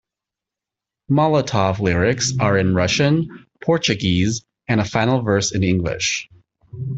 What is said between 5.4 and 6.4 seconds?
in English.